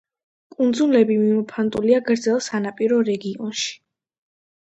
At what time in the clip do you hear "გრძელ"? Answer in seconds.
2.09-2.41